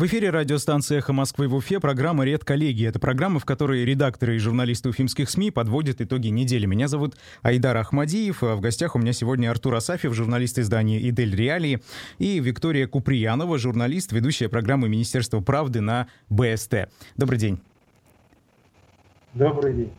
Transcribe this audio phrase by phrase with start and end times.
[0.00, 2.88] В эфире радиостанции «Эхо Москвы» в Уфе программа «Редколлегия».
[2.88, 6.64] Это программа, в которой редакторы и журналисты уфимских СМИ подводят итоги недели.
[6.64, 8.42] Меня зовут Айдар Ахмадиев.
[8.42, 11.82] А в гостях у меня сегодня Артур Асафьев, журналист издания «Идель Реалии»,
[12.16, 16.88] и Виктория Куприянова, журналист, ведущая программы Министерства правды на БСТ.
[17.18, 17.60] Добрый день.
[19.34, 19.92] Добрый день.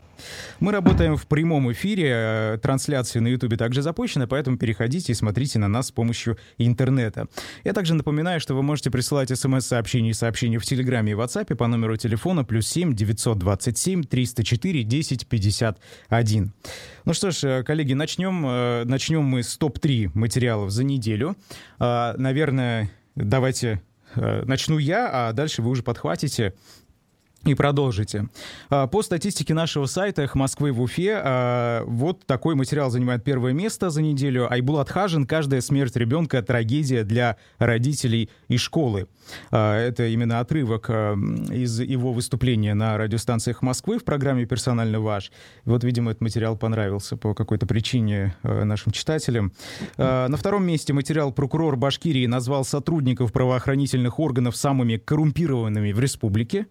[0.60, 5.60] Мы работаем в прямом эфире, э, трансляция на Ютубе также запущена, поэтому переходите и смотрите
[5.60, 7.28] на нас с помощью интернета.
[7.64, 11.68] Я также напоминаю, что вы можете присылать смс-сообщения и сообщения в Телеграме и WhatsApp по
[11.68, 16.54] номеру телефона плюс 7 927 304 10 51.
[17.06, 21.36] Ну что ж, э, коллеги, начнем, э, начнем мы с топ-3 материалов за неделю.
[21.80, 23.82] Наверное, давайте
[24.16, 26.54] начну я, а дальше вы уже подхватите
[27.44, 28.30] и продолжите.
[28.70, 33.54] А, по статистике нашего сайта «Эх Москвы в Уфе», а, вот такой материал занимает первое
[33.54, 34.52] место за неделю.
[34.52, 39.08] Айбулат Хажин «Каждая смерть ребенка– трагедия для родителей и школы».
[39.50, 45.32] А, это именно отрывок из его выступления на радиостанциях Москвы в программе «Персонально ваш».
[45.66, 49.52] Вот, видимо, этот материал понравился по какой-то причине нашим читателям.
[49.98, 56.68] На втором месте материал «Прокурор Башкирии назвал сотрудников правоохранительных органов самыми коррумпированными в республике».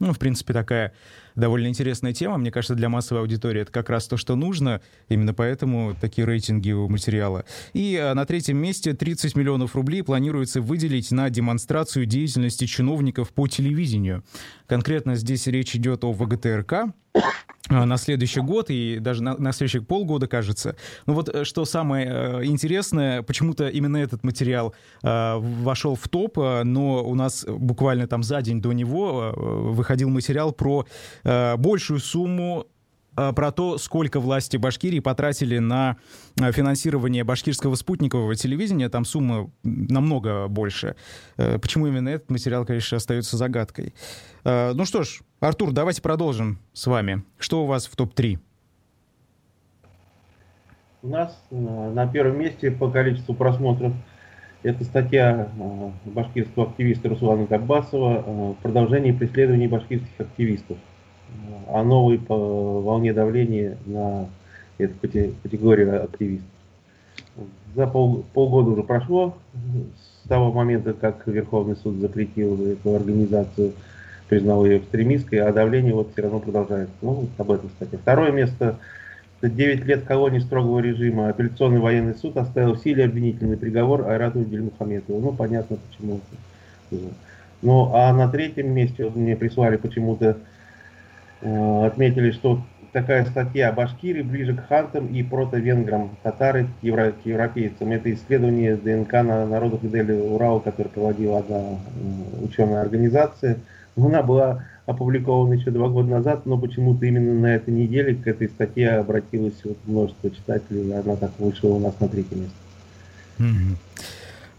[0.00, 0.92] Ну, в принципе, такая
[1.40, 2.38] довольно интересная тема.
[2.38, 4.80] Мне кажется, для массовой аудитории это как раз то, что нужно.
[5.08, 7.44] Именно поэтому такие рейтинги у материала.
[7.72, 13.48] И а, на третьем месте 30 миллионов рублей планируется выделить на демонстрацию деятельности чиновников по
[13.48, 14.22] телевидению.
[14.66, 16.92] Конкретно здесь речь идет о ВГТРК,
[17.68, 20.76] а, на следующий год и даже на, на следующие полгода, кажется.
[21.06, 26.38] Ну вот э, что самое э, интересное, почему-то именно этот материал э, вошел в топ,
[26.38, 30.84] э, но у нас буквально там за день до него э, выходил материал про
[31.22, 32.66] э, большую сумму
[33.16, 35.96] Э, про то, сколько власти Башкирии потратили на
[36.40, 38.88] э, финансирование башкирского спутникового телевидения.
[38.88, 40.96] Там сумма намного больше.
[41.36, 43.94] Э, почему именно этот материал, конечно, остается загадкой.
[44.44, 47.22] Ну что ж, Артур, давайте продолжим с вами.
[47.38, 48.38] Что у вас в топ-3?
[51.02, 53.92] У нас на первом месте по количеству просмотров
[54.62, 55.50] это статья
[56.04, 60.78] башкирского активиста Руслана Габбасова «Продолжение преследований башкирских активистов»
[61.72, 64.26] о новой волне давления на
[64.78, 64.94] эту
[65.42, 66.48] категорию активистов.
[67.74, 69.36] За пол, полгода уже прошло
[70.24, 73.72] с того момента, как Верховный суд запретил эту организацию,
[74.28, 76.94] признал ее экстремистской, а давление вот все равно продолжается.
[77.02, 77.96] Ну, об этом, кстати.
[77.96, 78.78] Второе место.
[79.42, 81.28] 9 лет колонии строгого режима.
[81.28, 85.20] Апелляционный военный суд оставил в силе обвинительный приговор Айрату Дельмухаметову.
[85.20, 86.20] Ну, понятно почему.
[87.62, 90.36] Ну, а на третьем месте мне прислали почему-то Э,
[91.42, 92.60] отметили, что
[92.92, 97.92] такая статья Башкирии ближе к хантам и прото-венграм, татары к, евро, к европейцам.
[97.92, 103.58] Это исследование ДНК на народах Дели Урал, которое проводила одна э, ученая организация.
[103.96, 108.48] Она была опубликована еще два года назад, но почему-то именно на этой неделе к этой
[108.48, 112.54] статье обратилось вот множество читателей, и она так вышла у нас на третье место.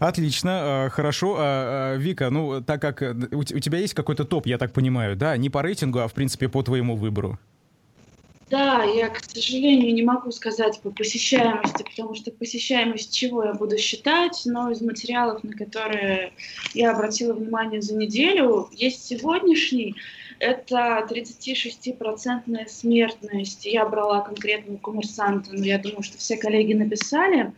[0.02, 0.50] Отлично,
[0.86, 1.36] а, хорошо.
[1.38, 5.14] А, а, Вика, ну, так как э, у тебя есть какой-то топ, я так понимаю,
[5.14, 5.36] да?
[5.36, 7.38] Не по рейтингу, а, в принципе, по твоему выбору.
[8.50, 13.78] Да, я, к сожалению, не могу сказать по посещаемости, потому что посещаемость чего я буду
[13.78, 16.32] считать, но из материалов, на которые
[16.74, 19.94] я обратила внимание за неделю, есть сегодняшний,
[20.40, 23.64] это 36% смертность.
[23.66, 27.52] Я брала конкретного коммерсанта, но я думаю, что все коллеги написали.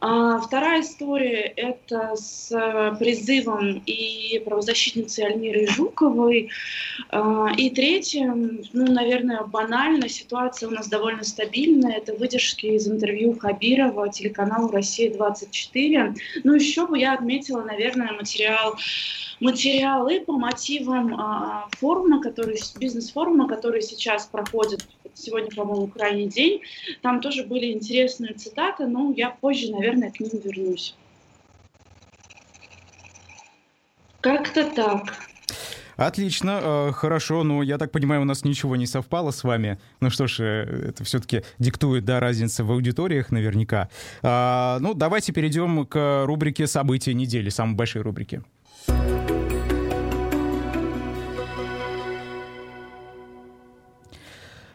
[0.00, 6.50] А вторая история– это с э, призывом и правозащитницей Альмирой Жуковой.
[7.10, 11.96] А, и третья, ну, наверное, банально, ситуация у нас довольно стабильная.
[11.96, 16.14] Это выдержки из интервью Хабирова телеканалу «Россия-24».
[16.44, 18.76] Ну, еще бы я отметила, наверное, материал
[19.40, 26.62] материалы по мотивам а, форума, который, бизнес-форума, который сейчас проходит сегодня, по-моему, крайний день.
[27.02, 30.94] Там тоже были интересные цитаты, но я позже, наверное, к ним вернусь.
[34.20, 35.28] Как-то так.
[35.96, 37.42] Отлично, э, хорошо.
[37.42, 39.78] Ну, я так понимаю, у нас ничего не совпало с вами.
[40.00, 43.88] Ну что ж, э, это все-таки диктует, да, разница в аудиториях наверняка.
[44.22, 48.42] А, ну, давайте перейдем к рубрике «События недели», самой большой рубрике.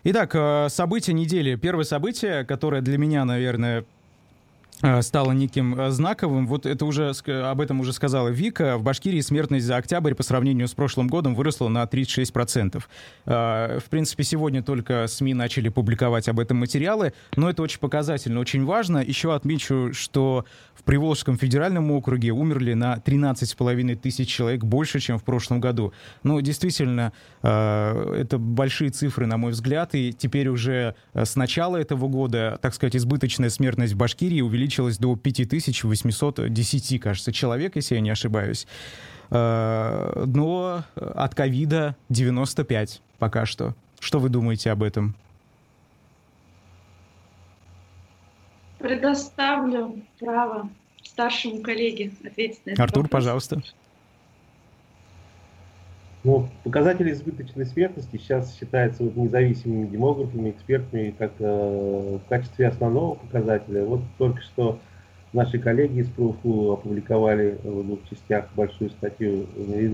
[0.06, 1.56] Итак, э, события недели.
[1.56, 3.86] Первое событие, которое для меня, наверное,
[5.02, 6.46] стало неким э, знаковым.
[6.46, 8.78] Вот это уже об этом уже сказала Вика.
[8.78, 12.84] В Башкирии смертность за октябрь по сравнению с прошлым годом выросла на 36%.
[13.26, 18.42] Э, в принципе, сегодня только СМИ начали публиковать об этом материалы, но это очень показательно,
[18.42, 18.98] очень важно.
[18.98, 20.46] Еще отмечу, что
[20.76, 25.94] в Приволжском федеральном округе умерли на 13,5 тысяч человек больше, чем в прошлом году.
[26.24, 32.60] Ну, действительно, это большие цифры, на мой взгляд, и теперь уже с начала этого года,
[32.62, 38.10] так сказать, избыточная смертность в Башкирии увеличилась увеличилось до 5810, кажется, человек, если я не
[38.10, 38.68] ошибаюсь.
[39.30, 43.76] Э, но от ковида 95 пока что.
[44.00, 45.16] Что вы думаете об этом?
[48.80, 50.70] Предоставлю право
[51.04, 53.22] старшему коллеге ответить на этот Артур, вопрос.
[53.22, 53.64] пожалуйста.
[56.24, 63.16] Ну, показатели избыточной смертности сейчас считаются вот независимыми демографами, экспертами как э, в качестве основного
[63.16, 63.84] показателя.
[63.84, 64.80] Вот только что
[65.34, 69.94] наши коллеги из ПРУФУ опубликовали в двух частях большую статью, э,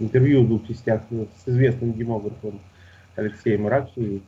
[0.00, 2.58] интервью в двух частях с известным демографом
[3.14, 4.20] Алексеем Ракши.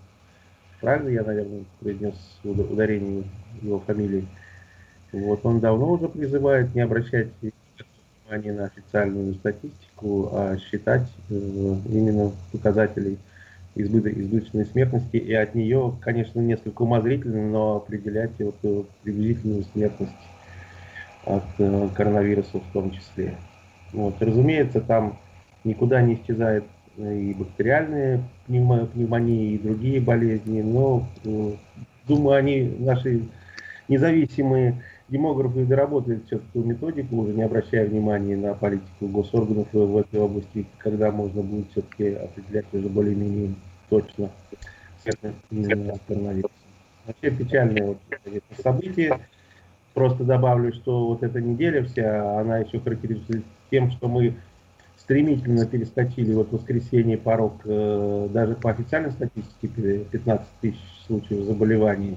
[0.81, 2.14] Правильно я, наверное, произнес
[2.44, 3.25] ударение
[3.61, 4.25] его фамилии.
[5.11, 7.29] Вот он давно уже призывает не обращать
[8.30, 13.18] внимания на официальную статистику, а считать э, именно показателей
[13.74, 20.12] избыток, избыточной смертности и от нее, конечно, несколько умозрительно, но определять вот э, приблизительную смертность
[21.24, 23.34] от э, коронавируса в том числе.
[23.92, 24.20] Вот.
[24.20, 25.18] Разумеется, там
[25.64, 26.64] никуда не исчезает
[26.96, 31.06] и бактериальные пневмонии, и другие болезни, но
[32.06, 33.22] думаю, они, наши
[33.88, 40.66] независимые демографы доработали все-таки методику, уже не обращая внимания на политику госорганов в этой области,
[40.78, 43.54] когда можно будет все-таки определять уже более-менее
[43.88, 44.30] точно
[46.06, 46.50] коронавирус.
[47.06, 47.98] Вообще печальное вот
[48.62, 49.18] событие.
[49.94, 53.42] Просто добавлю, что вот эта неделя вся, она еще характеризуется
[53.72, 54.36] тем, что мы
[54.96, 62.16] стремительно перескочили вот в воскресенье порог, э, даже по официальной статистике, 15 тысяч случаев заболеваний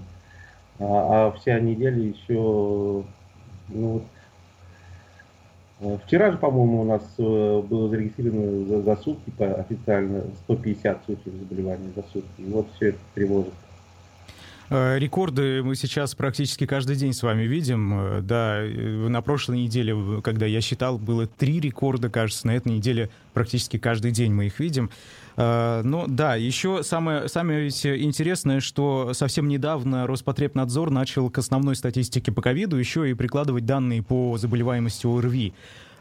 [0.80, 3.04] а, а вся неделя еще,
[3.70, 4.02] ну,
[5.80, 11.06] э, Вчера же, по-моему, у нас э, было зарегистрировано за, за сутки по официально 150
[11.06, 12.42] случаев заболеваний за сутки.
[12.42, 13.54] И вот все это тревожит.
[14.74, 18.26] Э, рекорды мы сейчас практически каждый день с вами видим.
[18.26, 23.78] Да, на прошлой неделе, когда я считал, было три рекорда, кажется, на этой неделе практически
[23.78, 24.90] каждый день мы их видим.
[25.38, 32.32] Э, ну да, еще самое, самое интересное, что совсем недавно Роспотребнадзор начал к основной статистике
[32.32, 35.54] по ковиду еще и прикладывать данные по заболеваемости ОРВИ.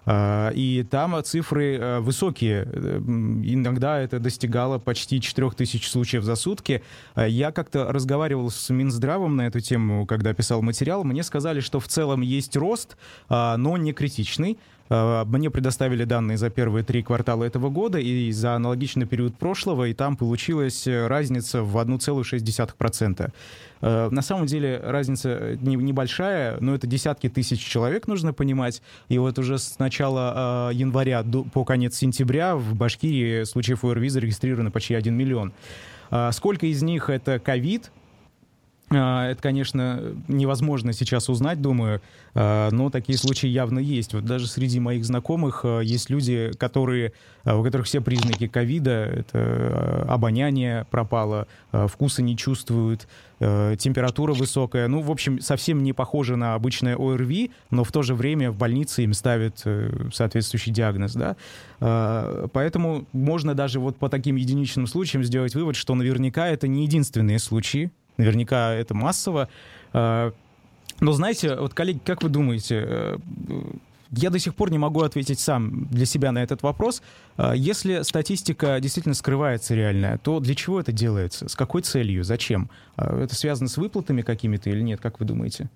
[0.05, 2.65] Uh, и там цифры uh, высокие.
[2.65, 6.83] Иногда это достигало почти 4000 случаев за сутки.
[7.17, 11.05] Я как-то разговаривал с Минздравом на эту тему, когда писал материал.
[11.05, 12.97] Мне сказали, что в целом есть рост,
[13.29, 14.59] но не критичный.
[14.93, 19.87] Э, мне предоставили данные за первые три квартала этого года и за аналогичный период прошлого,
[19.87, 23.33] и там получилась э, разница в 1,6%.
[23.81, 28.83] Э, на самом деле разница небольшая, но это десятки тысяч человек, нужно понимать.
[29.09, 31.25] И вот уже с начала января
[31.55, 35.53] по конец сентября в Башкирии случаев ОРВИ зарегистрировано почти 1 миллион.
[36.33, 38.02] Сколько из них это ковид, а,
[38.93, 42.01] это, конечно, невозможно сейчас узнать, думаю,
[42.35, 44.15] а, но такие случаи явно есть.
[44.15, 47.13] Вот даже среди моих знакомых а, есть люди, которые,
[47.45, 53.09] у которых все признаки ковида, это обоняние пропало, вкуса не чувствуют,
[53.41, 54.87] температура высокая.
[54.87, 58.57] Ну, в общем, совсем не похоже на обычное ОРВИ, но в то же время в
[58.57, 61.37] больнице им ставят э, соответствующий диагноз, да.
[62.53, 67.41] Поэтому можно даже вот по таким единичным случаям сделать вывод, что наверняка это не единственные
[67.41, 69.49] случаи, Наверняка это массово.
[69.93, 70.33] А,
[71.01, 73.19] но знаете, вот, коллеги, как вы думаете, э,
[74.15, 77.03] я до сих пор не могу ответить сам для себя на этот вопрос.
[77.37, 81.49] А, если статистика действительно скрывается реальная, то для чего это делается?
[81.49, 82.23] С какой целью?
[82.23, 82.69] Зачем?
[82.97, 85.01] А, это связано с выплатами какими-то или нет?
[85.01, 85.69] Как вы думаете?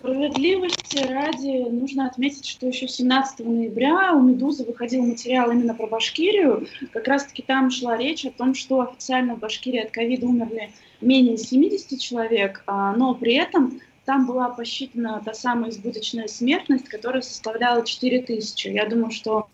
[0.00, 6.66] Справедливости ради нужно отметить, что еще 17 ноября у «Медузы» выходил материал именно про Башкирию.
[6.92, 10.72] Как раз-таки там шла речь о том, что официально в Башкирии от ковида умерли
[11.04, 17.22] менее 70 человек, а, но при этом там была посчитана та самая избыточная смертность, которая
[17.22, 18.68] составляла 4000.
[18.68, 19.48] Я думаю, что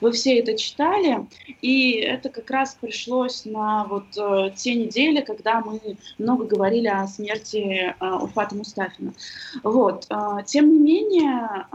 [0.00, 1.26] вы все это читали,
[1.62, 5.80] и это как раз пришлось на вот э, те недели, когда мы
[6.18, 9.14] много говорили о смерти э, Уфата Мустафина.
[9.62, 10.06] Вот.
[10.10, 11.66] Э, тем не менее,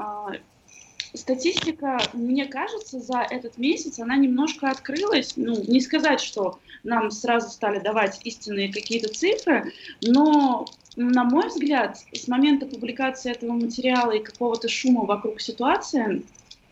[1.13, 5.33] статистика, мне кажется, за этот месяц она немножко открылась.
[5.35, 10.65] Ну, не сказать, что нам сразу стали давать истинные какие-то цифры, но
[10.95, 16.23] на мой взгляд, с момента публикации этого материала и какого-то шума вокруг ситуации,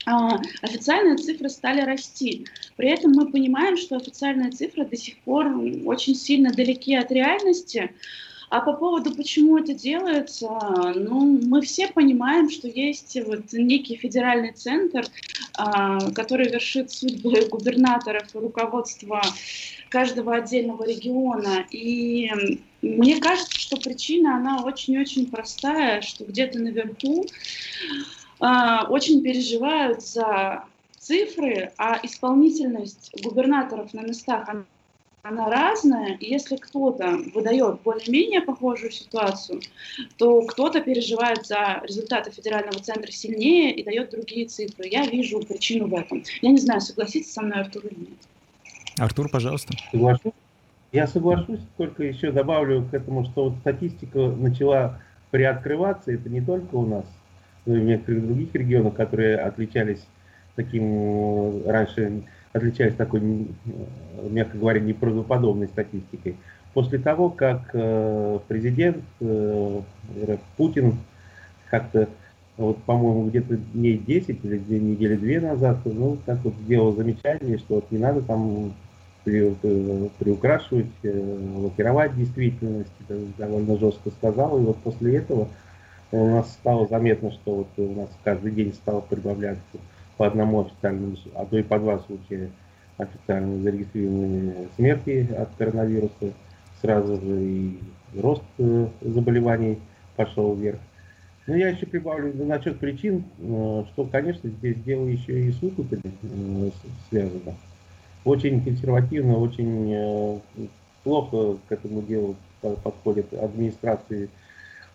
[0.05, 2.45] а, официальные цифры стали расти.
[2.75, 5.48] При этом мы понимаем, что официальные цифры до сих пор
[5.86, 7.93] очень сильно далеки от реальности.
[8.51, 10.50] А по поводу, почему это делается,
[10.93, 15.05] ну, мы все понимаем, что есть вот некий федеральный центр,
[15.58, 19.22] а, который вершит судьбы губернаторов и руководства
[19.88, 21.65] каждого отдельного региона.
[21.72, 22.29] И
[22.81, 27.25] мне кажется, что причина, она очень-очень простая, что где-то наверху
[28.41, 30.65] а, очень переживают за
[30.98, 34.65] цифры, а исполнительность губернаторов на местах, она,
[35.24, 36.16] она разная.
[36.18, 39.62] И если кто-то выдает более-менее похожую ситуацию,
[40.18, 44.88] то кто-то переживает за результаты федерального центра сильнее и дает другие цифры.
[44.88, 46.24] Я вижу причину в этом.
[46.42, 48.20] Я не знаю, согласится со мной Артур или нет.
[48.98, 49.74] Артур, пожалуйста.
[49.92, 50.34] Соглашусь.
[50.92, 55.00] Я соглашусь, только еще добавлю к этому, что вот статистика начала
[55.30, 57.06] приоткрываться, это не только у нас,
[57.66, 60.06] в некоторых других регионах, которые отличались
[60.58, 66.36] таким, э, раньше отличались такой, э, мягко говоря, неправдоподобной статистикой.
[66.74, 69.03] После того, как э, президент
[70.58, 70.98] Путин
[71.70, 72.08] как-то,
[72.58, 77.75] вот, по-моему, где-то дней 10 или недели две назад, ну, так вот сделал замечание, что
[77.75, 78.74] вот не надо там
[79.24, 79.53] при,
[80.20, 82.91] приукрашивать, лакировать действительность,
[83.38, 85.48] довольно жестко сказал, и вот после этого
[86.12, 89.62] у нас стало заметно, что вот у нас каждый день стало прибавляться
[90.18, 92.51] по одному официальному, а то и по два случая
[92.98, 96.34] официально зарегистрированные смерти от коронавируса.
[96.82, 97.80] Сразу же и
[98.15, 99.77] рост э, заболеваний
[100.15, 100.80] пошел вверх.
[101.46, 106.01] Но я еще прибавлю насчет причин, э, что, конечно, здесь дело еще и с выкупами
[106.24, 106.70] э,
[107.10, 107.56] связано.
[108.25, 110.39] Очень консервативно, очень
[111.03, 114.30] плохо к этому делу подходят администрации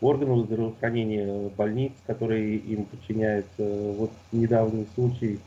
[0.06, 3.62] органов здравоохранения, больниц, которые им подчиняются.
[3.98, 5.40] Вот недавний случай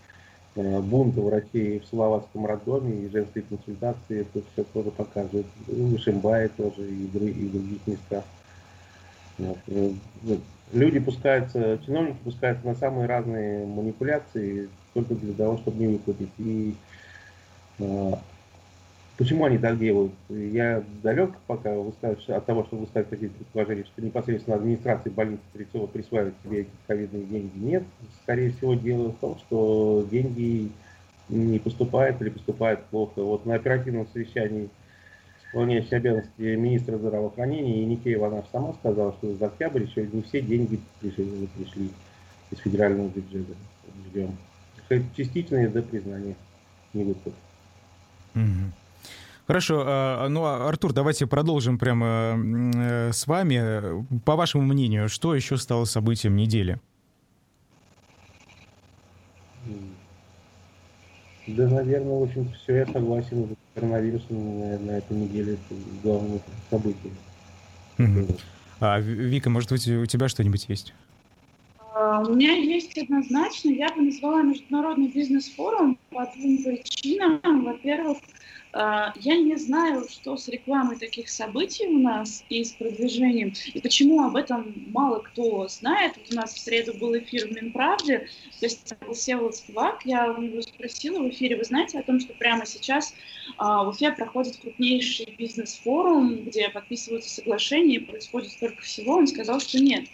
[0.55, 5.45] э, бунта врачей в Салаватском роддоме и женской консультации, это все тоже показывает.
[5.67, 8.23] И в Ишимбае тоже, и в других местах.
[9.39, 9.91] Э,
[10.73, 16.29] люди пускаются, чиновники пускаются на самые разные манипуляции только для того, чтобы не выплатить.
[16.37, 16.75] И
[17.79, 18.13] э,
[19.19, 20.13] Почему они так делают?
[20.29, 26.35] Я далек пока от того, чтобы высказать такие предположения, что непосредственно администрации больницы Трицова присваивает
[26.41, 27.57] себе эти ковидные деньги.
[27.57, 27.83] Нет.
[28.23, 30.71] Скорее всего, дело в том, что деньги
[31.27, 33.21] не поступают или поступают плохо.
[33.21, 34.69] Вот на оперативном совещании
[35.45, 40.79] исполняющей обязанности министра здравоохранения Еникеева она сама сказала, что за октябрь еще не все деньги
[41.01, 41.25] пришли,
[41.57, 41.89] пришли
[42.51, 43.51] из федерального бюджета.
[44.07, 44.37] Ждем.
[45.17, 46.35] Частичное до признания
[46.93, 47.35] не выплат.
[49.49, 54.05] Хорошо, а, ну, а, Артур, давайте продолжим прямо э, с вами.
[54.23, 56.77] По вашему мнению, что еще стало событием недели?
[61.47, 63.57] Да, наверное, в общем, все, я согласен.
[63.73, 67.11] Коронавирус на этой неделе это главное событие.
[67.97, 68.27] Угу.
[68.81, 70.93] А, Вика, может быть, у тебя что-нибудь есть?
[71.95, 73.69] А, у меня есть однозначно.
[73.69, 77.39] Я бы назвала международный бизнес-форум по двум причинам.
[77.63, 78.19] Во-первых,
[78.71, 84.23] я не знаю, что с рекламой таких событий у нас и с продвижением, и почему
[84.23, 86.13] об этом мало кто знает.
[86.17, 90.31] Вот у нас в среду был эфир в Минправде, то есть был Всеволод Спивак, я
[90.31, 93.15] у него спросила в эфире, вы знаете о том, что прямо сейчас
[93.57, 99.59] а, в Уфе проходит крупнейший бизнес-форум, где подписываются соглашения, и происходит столько всего, он сказал,
[99.59, 100.05] что нет.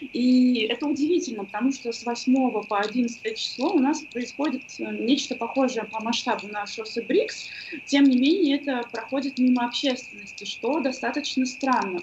[0.00, 5.34] И это удивительно, потому что с 8 по 11 число у нас происходит э, нечто
[5.36, 7.48] похожее по масштабу на шоссе БРИКС.
[7.86, 12.00] Тем не менее, это проходит мимо общественности, что достаточно странно.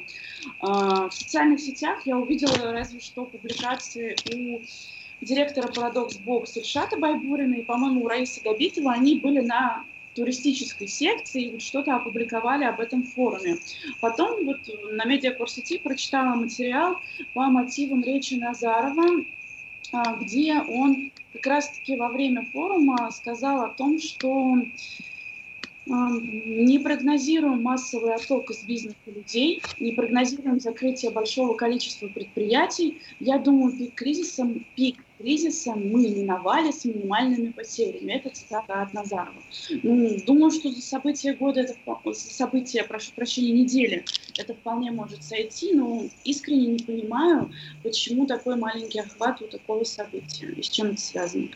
[0.59, 4.61] А, в социальных сетях я увидела разве что публикации у
[5.21, 11.45] директора Парадокс Бокс Ильшата Байбурина и, по-моему, у Раисы Габитова, они были на туристической секции
[11.45, 13.57] и вот что-то опубликовали об этом форуме.
[13.99, 14.59] Потом вот
[14.91, 16.99] на медиакурс прочитала материал
[17.33, 19.23] по мотивам речи Назарова,
[19.93, 24.57] а, где он как раз-таки во время форума сказал о том, что
[25.91, 33.01] не прогнозируем массовый отток из бизнеса людей, не прогнозируем закрытие большого количества предприятий.
[33.19, 38.13] Я думаю, пик кризиса, пик кризиса мы миновали с минимальными потерями.
[38.13, 39.41] Это цитата от Назарова.
[39.83, 44.05] Ну, думаю, что за события года, это, за события, прошу прощения, недели,
[44.37, 47.51] это вполне может сойти, но искренне не понимаю,
[47.83, 51.49] почему такой маленький охват у такого события и с чем это связано.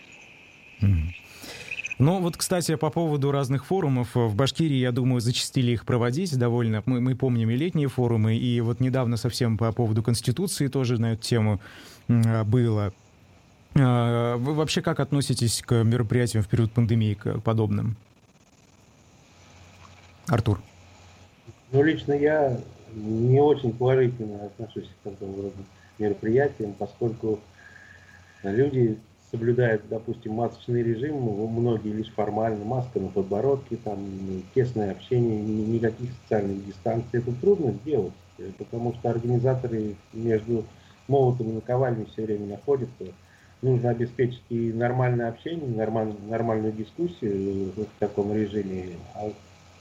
[1.98, 4.16] Ну вот, кстати, по поводу разных форумов.
[4.16, 6.84] В Башкирии, я думаю, зачастили их проводить довольно.
[6.86, 11.14] Мы, мы помним и летние форумы, и вот недавно совсем по поводу Конституции тоже на
[11.14, 11.62] эту тему
[12.08, 12.94] было.
[13.78, 17.96] А, вы вообще как относитесь к мероприятиям в период пандемии, к подобным?
[20.28, 20.62] Артур.
[21.72, 22.60] Ну, лично я
[22.94, 25.64] не очень положительно отношусь к такому рода
[25.98, 27.40] мероприятиям, поскольку
[28.44, 28.98] люди
[29.36, 36.66] соблюдают, допустим, масочный режим, многие лишь формально, маска на подбородке, там, тесное общение, никаких социальных
[36.66, 37.20] дистанций.
[37.20, 38.14] Это трудно сделать,
[38.58, 40.66] потому что организаторы между
[41.10, 43.04] молотом и наковальней все время находятся.
[43.62, 49.34] Нужно обеспечить и нормальное общение, нормаль, нормальную дискуссию в таком режиме, а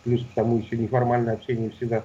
[0.02, 2.04] плюс к тому еще неформальное общение всегда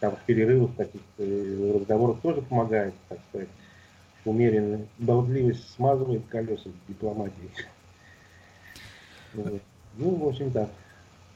[0.00, 3.48] там в перерывах каких-то разговорах тоже помогает, так сказать
[4.24, 4.86] умеренно.
[4.98, 7.50] Болтливость смазывает колеса дипломатии.
[9.96, 10.68] Ну, в общем, так.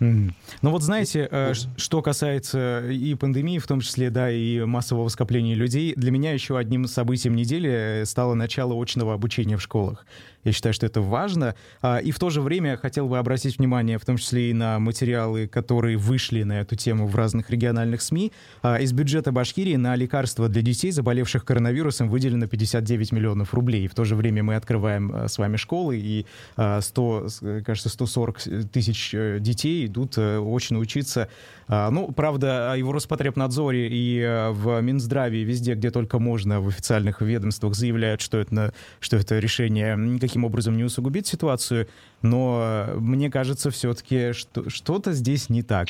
[0.01, 1.55] Ну вот знаете, mm.
[1.77, 6.57] что касается и пандемии, в том числе, да, и массового скопления людей, для меня еще
[6.57, 10.07] одним событием недели стало начало очного обучения в школах.
[10.49, 11.55] Я считаю, что это важно.
[11.83, 14.79] А, и в то же время хотел бы обратить внимание, в том числе и на
[14.79, 18.33] материалы, которые вышли на эту тему в разных региональных СМИ.
[18.63, 23.89] А, из бюджета Башкирии на лекарства для детей, заболевших коронавирусом, выделено 59 миллионов рублей.
[23.89, 26.25] В то же время мы открываем а, с вами школы, и
[26.55, 27.29] 100,
[27.65, 28.41] кажется, 140
[28.73, 31.29] тысяч э, детей идут э, очно учиться.
[31.69, 37.21] Ну, правда, и в Роспотребнадзоре, и э, в Минздраве, везде, где только можно, в официальных
[37.21, 41.87] ведомствах заявляют, что это, что это решение никаким образом не усугубит ситуацию,
[42.23, 45.89] но мне кажется все-таки, что что-то здесь не так.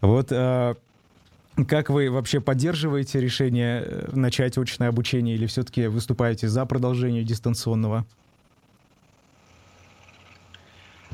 [0.00, 0.74] Вот э,
[1.64, 8.04] как вы вообще поддерживаете решение э, начать очное обучение или все-таки выступаете за продолжение дистанционного?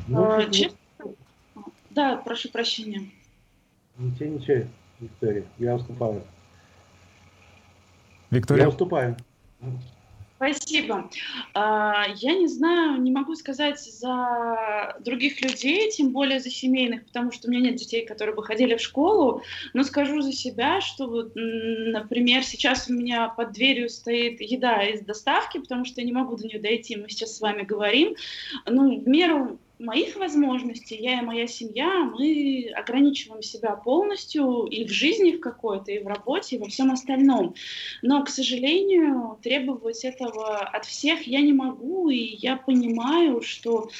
[0.09, 0.77] Ну, а, честно?
[1.91, 3.09] Да, прошу прощения.
[3.99, 4.65] Ничего, ничего,
[5.01, 6.23] Виктория, я уступаю.
[8.31, 8.65] Виктория?
[8.65, 9.17] Я уступаю.
[10.43, 11.09] Спасибо.
[11.55, 17.31] А, я не знаю, не могу сказать за других людей, тем более за семейных, потому
[17.31, 21.07] что у меня нет детей, которые бы ходили в школу, но скажу за себя, что
[21.07, 26.13] вот, например, сейчас у меня под дверью стоит еда из доставки, потому что я не
[26.13, 28.17] могу до нее дойти, мы сейчас с вами говорим.
[28.67, 34.91] Ну, в меру моих возможностей, я и моя семья, мы ограничиваем себя полностью и в
[34.91, 37.55] жизни в какой-то, и в работе, и во всем остальном.
[38.01, 43.91] Но, к сожалению, требовать этого от всех я не могу, и я понимаю, что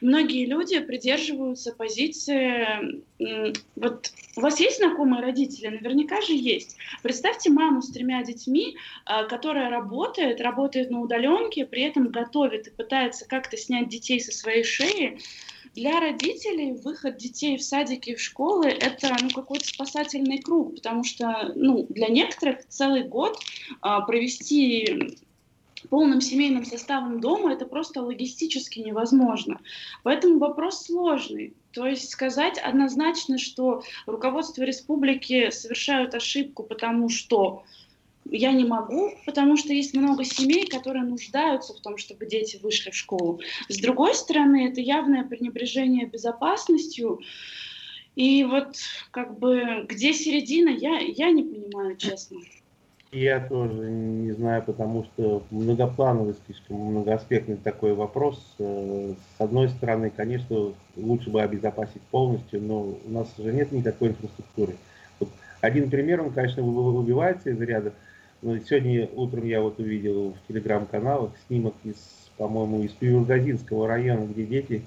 [0.00, 3.02] многие люди придерживаются позиции
[3.76, 5.68] вот у вас есть знакомые родители?
[5.68, 6.76] Наверняка же есть.
[7.02, 12.70] Представьте маму с тремя детьми, а, которая работает, работает на удаленке, при этом готовит и
[12.70, 15.18] пытается как-то снять детей со своей шеи.
[15.74, 21.02] Для родителей выход детей в садики и в школы– это ну, какой-то спасательный круг, потому
[21.02, 23.38] что ну, для некоторых целый год
[23.80, 25.16] а, провести
[25.88, 29.60] полным семейным составом дома это просто логистически невозможно.
[30.02, 31.54] Поэтому вопрос сложный.
[31.72, 37.64] То есть сказать однозначно, что руководство республики совершают ошибку, потому что
[38.24, 42.90] я не могу, потому что есть много семей, которые нуждаются в том, чтобы дети вышли
[42.90, 43.40] в школу.
[43.68, 47.20] С другой стороны, это явное пренебрежение безопасностью.
[48.14, 48.76] И вот
[49.10, 52.40] как бы где середина, я, я не понимаю, честно.
[53.12, 58.42] Я тоже не знаю, потому что многоплановый, слишком многоаспектный такой вопрос.
[58.58, 64.08] Э, с одной стороны, конечно, лучше бы обезопасить полностью, но у нас же нет никакой
[64.08, 64.76] инфраструктуры.
[65.20, 65.28] Вот
[65.60, 67.92] один пример, он, конечно, выбивается из ряда.
[68.42, 71.96] Но сегодня утром я вот увидел в телеграм-каналах снимок из,
[72.36, 74.82] по-моему, из Пиургазинского района, где дети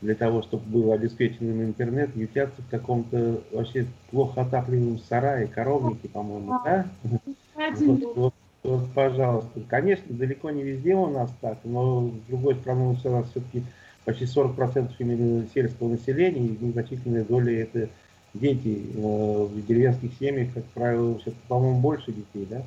[0.00, 6.08] для того, чтобы был обеспечен им интернет, ютятся в каком-то вообще плохо отапливаемом сарае, коровнике,
[6.08, 6.86] по-моему, да?
[7.56, 9.60] Вот, вот, вот, пожалуйста.
[9.68, 13.62] Конечно, далеко не везде у нас так, но с другой стороны, у нас все-таки
[14.04, 17.88] почти 40% именно сельского населения, и незначительная доля это
[18.34, 18.82] дети.
[18.94, 22.62] Э, в деревенских семьях, как правило, все по-моему, больше детей, да,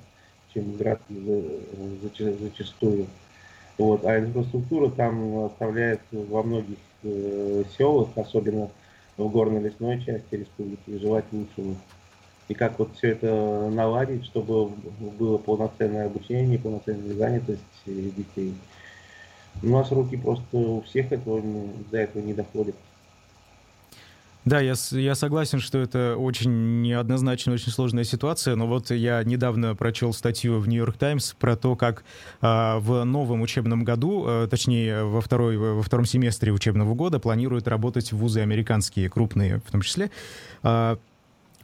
[0.53, 1.01] чем городах
[2.39, 3.07] зачастую.
[3.77, 4.05] Вот.
[4.05, 8.69] А инфраструктура там оставляет во многих э, селах, особенно
[9.17, 11.75] в горно-лесной части республики, желать лучшего
[12.49, 18.55] и как вот все это наладить, чтобы было полноценное обучение, полноценная занятость детей.
[19.61, 21.41] У нас руки просто у всех этого,
[21.91, 22.75] до этого не доходят.
[24.49, 29.75] Да, я, я согласен, что это очень неоднозначная, очень сложная ситуация, но вот я недавно
[29.75, 32.03] прочел статью в «Нью-Йорк Таймс» про то, как
[32.41, 37.67] а, в новом учебном году, а, точнее, во, второй, во втором семестре учебного года планируют
[37.67, 40.09] работать вузы американские, крупные в том числе.
[40.63, 40.97] А,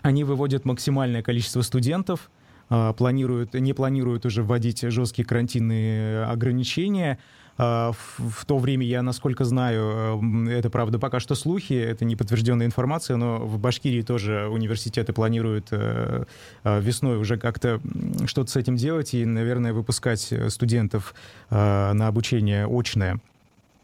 [0.04, 2.30] они выводят максимальное количество студентов,
[2.70, 7.18] а, планируют, не планируют уже вводить жесткие карантинные ограничения,
[7.58, 12.18] а, в то время я, насколько знаю, э, это, правда, пока что слухи, это не
[12.18, 16.26] подтвержденная информация, но в Башкирии тоже университеты планируют э,
[16.64, 17.80] э, весной уже как-то
[18.26, 21.14] что-то с этим делать и, наверное, выпускать студентов
[21.50, 23.20] на обучение очное.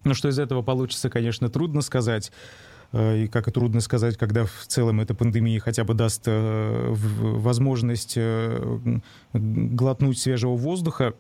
[0.04, 2.32] Но что из этого получится, конечно, трудно сказать.
[2.94, 8.18] И как и трудно сказать, когда в целом эта пандемия хотя бы даст возможность
[9.34, 11.14] глотнуть свежего воздуха.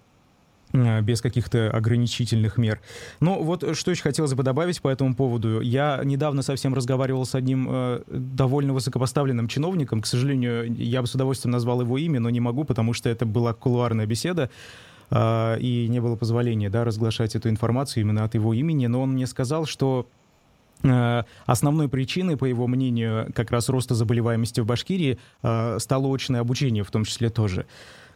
[0.73, 2.79] Э, без каких-то ограничительных мер.
[3.19, 5.59] Но вот что еще хотелось бы добавить по этому поводу.
[5.61, 10.01] Я недавно совсем разговаривал с одним э, довольно высокопоставленным чиновником.
[10.01, 13.25] К сожалению, я бы с удовольствием назвал его имя, но не могу, потому что это
[13.25, 14.49] была кулуарная беседа
[15.09, 18.87] э, и не было позволения да, разглашать эту информацию именно от его имени.
[18.87, 20.20] Но он мне сказал, что э,
[21.45, 26.83] Основной причиной, по его мнению, как раз роста заболеваемости в Башкирии э, стало очное обучение
[26.83, 27.65] в том числе тоже.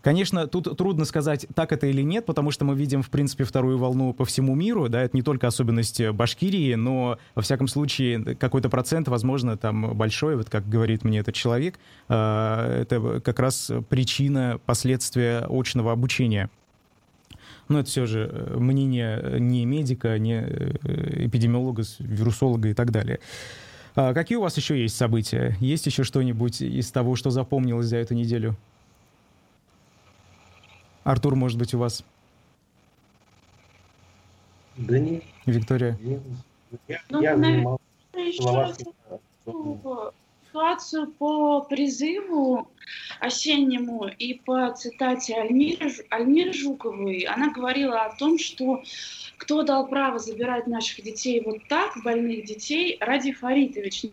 [0.06, 3.80] Конечно, тут трудно сказать, так это или нет, потому что мы видим, в принципе, вторую
[3.80, 8.70] волну по всему миру, да, это не только особенность Башкирии, но, во всяком случае, какой-то
[8.70, 14.60] процент, возможно, там большой, вот как говорит мне этот человек, э, это как раз причина,
[14.68, 16.52] последствия очного обучения.
[17.68, 23.20] Но это все же э, мнение не медика, не э, эпидемиолога, вирусолога и так далее.
[23.96, 25.56] А какие у вас еще есть события?
[25.60, 28.56] Есть еще что-нибудь из того, что запомнилось за эту неделю?
[31.04, 32.04] Артур, может быть, у вас?
[34.78, 35.24] Да нет.
[35.46, 35.98] Виктория?
[36.02, 36.22] Нет.
[36.88, 37.82] Я, ну, я занимался
[40.56, 42.72] ситуацию по призыву
[43.20, 47.22] осеннему и по цитате Альмиры, Альмиры Жуковой.
[47.24, 48.82] Она говорила о том, что
[49.38, 54.06] кто дал право забирать наших детей вот так, больных детей, ради Фаритович.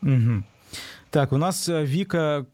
[0.00, 0.42] Угу.
[1.10, 2.46] Так, у нас э, Вика,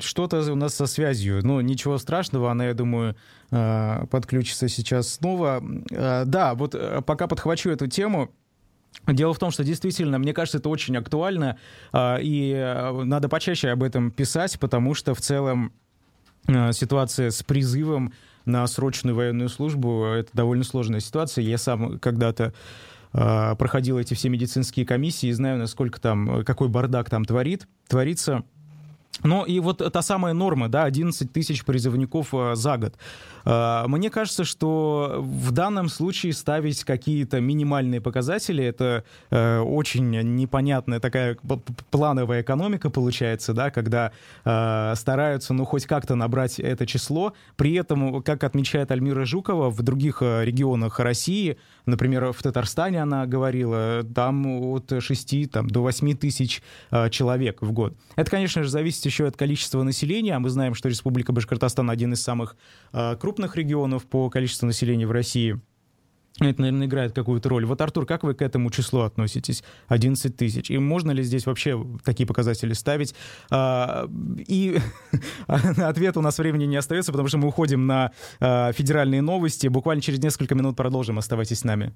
[0.00, 1.40] что-то у нас со связью.
[1.42, 3.16] Ну, ничего страшного, она, я думаю,
[3.50, 5.62] э, подключится сейчас снова.
[5.90, 8.30] Э, да, вот пока подхвачу эту тему,
[9.06, 11.58] Дело в том, что действительно, мне кажется, это очень актуально,
[11.96, 15.72] и надо почаще об этом писать, потому что в целом
[16.72, 18.12] ситуация с призывом
[18.44, 21.42] на срочную военную службу— это довольно сложная ситуация.
[21.42, 22.52] Я сам когда-то
[23.12, 28.44] а, проходил эти все медицинские комиссии и знаю, насколько там, какой бардак там творит, творится.
[29.22, 32.94] Ну и вот та самая норма, да, 11 тысяч призывников э, за год.
[33.44, 41.00] Э, мне кажется, что в данном случае ставить какие-то минимальные показатели, это э, очень непонятная
[41.00, 41.36] такая
[41.90, 47.34] плановая экономика получается, да, когда стараются, ну, хоть как-то набрать это число.
[47.56, 54.02] При этом, как отмечает Альмира Жукова, в других регионах России, например, в Татарстане она говорила,
[54.14, 56.62] там от 6 там, до 8 тысяч
[57.10, 57.96] человек в год.
[58.16, 60.38] Это, конечно же, зависит еще от количества населения.
[60.38, 62.56] Мы знаем, что Республика Башкортостан один из самых
[62.92, 65.60] э, крупных регионов по количеству населения в России.
[66.38, 67.66] Это, наверное, играет какую-то роль.
[67.66, 69.62] Вот, Артур, как вы к этому числу относитесь?
[69.88, 70.70] 11 тысяч.
[70.70, 73.14] И можно ли здесь вообще такие показатели ставить?
[73.50, 74.08] А,
[74.46, 74.78] и
[75.46, 79.66] ответ у нас времени не остается, потому что мы уходим на а, федеральные новости.
[79.66, 81.18] Буквально через несколько минут продолжим.
[81.18, 81.94] Оставайтесь с нами.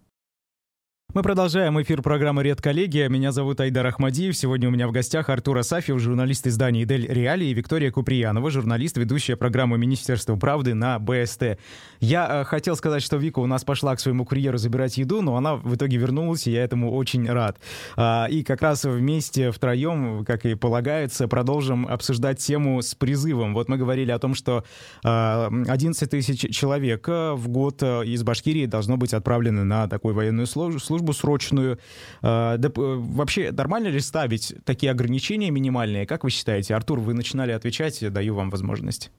[1.14, 3.08] Мы продолжаем эфир программы «Редколлегия».
[3.08, 4.36] Меня зовут Айдар Ахмадиев.
[4.36, 8.96] Сегодня у меня в гостях Артур Асафьев, журналист издания «Дель Реали» и Виктория Куприянова, журналист,
[8.96, 11.56] ведущая программу Министерства правды на БСТ.
[12.00, 15.36] Я э, хотел сказать, что Вика у нас пошла к своему курьеру забирать еду, но
[15.36, 17.60] она в итоге вернулась, и я этому очень рад.
[17.94, 23.54] А, и как раз вместе, втроем, как и полагается, продолжим обсуждать тему с призывом.
[23.54, 24.64] Вот мы говорили о том, что
[25.04, 30.16] а, 11 тысяч человек э, в год э, из Башкирии должно быть отправлены на такую
[30.16, 31.78] военную службу службу срочную.
[32.22, 36.06] Да, вообще, нормально ли ставить такие ограничения минимальные?
[36.06, 36.74] Как вы считаете?
[36.74, 39.10] Артур, вы начинали отвечать, я даю вам возможность.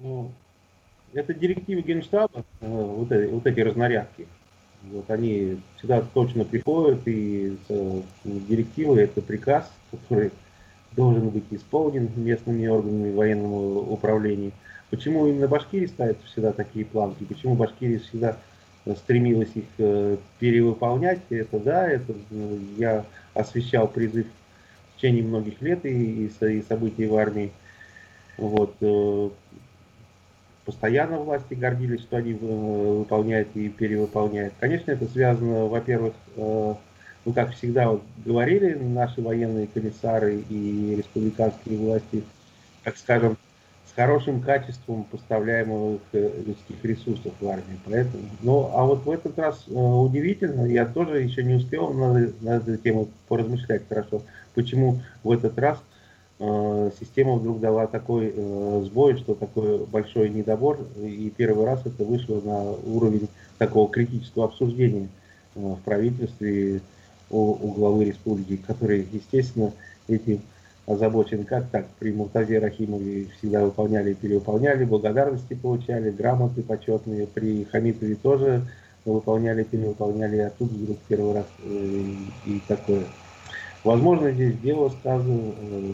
[0.00, 0.32] Ну,
[1.14, 4.26] это директивы Генштаба, э, вот эти, вот эти разнарядки.
[4.90, 10.32] Вот они всегда точно приходят, и э, директивы это приказ, который
[10.96, 14.50] должен быть исполнен местными органами военного управления.
[14.90, 17.24] Почему именно Башкирии ставятся всегда такие планки?
[17.24, 18.36] Почему Башкирия всегда
[18.96, 21.20] стремилась их э, перевыполнять.
[21.30, 27.06] Это да, это ну, я освещал призыв в течение многих лет и, и, и событий
[27.06, 27.52] в армии.
[28.36, 28.74] Вот.
[28.80, 29.30] Э,
[30.64, 34.54] постоянно власти гордились, что они выполняют и перевыполняют.
[34.60, 42.22] Конечно, это связано, во-первых, ну, как всегда вот говорили наши военные комиссары и республиканские власти,
[42.84, 43.36] так скажем,
[43.94, 47.78] хорошим качеством поставляемых э, людских ресурсов в армии.
[47.84, 52.30] Поэтому, ну, а вот в этот раз э, удивительно, я тоже еще не успел на,
[52.40, 54.22] на эту тему поразмышлять хорошо,
[54.54, 55.78] почему в этот раз
[56.38, 62.04] э, система вдруг дала такой э, сбой, что такой большой недобор, и первый раз это
[62.04, 63.28] вышло на уровень
[63.58, 65.08] такого критического обсуждения
[65.54, 66.80] э, в правительстве
[67.28, 69.72] у, у главы республики, который, естественно,
[70.08, 70.40] этим
[70.86, 77.64] озабочен, как так, при Муртазе Рахимове всегда выполняли и перевыполняли, благодарности получали, грамоты почетные, при
[77.64, 78.62] Хамитове тоже
[79.04, 82.02] выполняли, перевыполняли, а тут вдруг первый раз э,
[82.46, 83.04] и такое.
[83.84, 85.92] Возможно, здесь дело сказано э,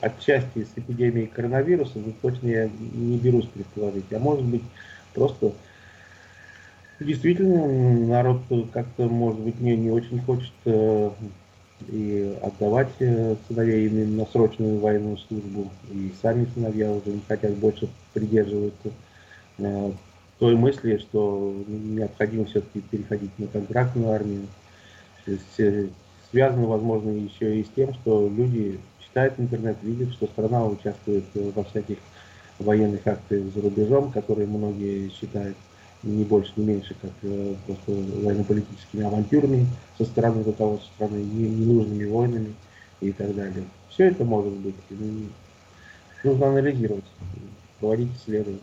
[0.00, 4.62] отчасти с эпидемией коронавируса, но точно я не берусь предположить, а может быть
[5.14, 5.52] просто
[6.98, 7.66] действительно
[8.06, 11.10] народ как-то, может быть, не, не очень хочет э,
[11.88, 15.70] и отдавать э, сыновей именно на срочную военную службу.
[15.90, 18.90] И сами сыновья уже не хотят больше придерживаться
[19.58, 19.92] э,
[20.38, 24.46] той мысли, что необходимо все-таки переходить на контрактную армию.
[25.26, 25.88] Э,
[26.30, 31.64] связано, возможно, еще и с тем, что люди читают интернет, видят, что страна участвует во
[31.64, 31.98] всяких
[32.58, 35.56] военных акциях за рубежом, которые многие считают
[36.02, 39.66] не больше, не меньше, как э, просто военно-политическими авантюрами
[39.98, 42.54] со стороны руководства страны, ненужными войнами
[43.00, 43.64] и так далее.
[43.90, 44.74] Все это может быть.
[46.24, 47.04] Нужно анализировать,
[47.78, 48.60] проводить исследования.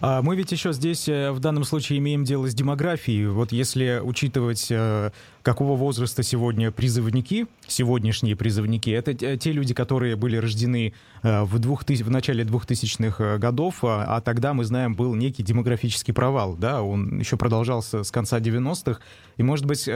[0.00, 3.26] А мы ведь еще здесь э, в данном случае имеем дело с демографией.
[3.26, 5.10] Вот если учитывать, э,
[5.42, 12.02] какого возраста сегодня призывники, сегодняшние призывники, это те люди, которые были рождены э, в, 2000,
[12.02, 17.18] в начале 2000-х годов, а, а тогда, мы знаем, был некий демографический провал, да, он
[17.18, 19.00] еще продолжался с конца 90-х,
[19.36, 19.88] и, может быть,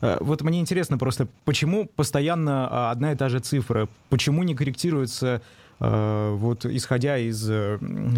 [0.00, 5.42] вот мне интересно просто, почему постоянно а, одна и та же цифра, почему не корректируется
[5.78, 7.50] вот исходя из